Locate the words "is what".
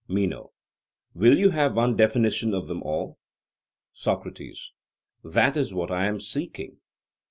5.55-5.91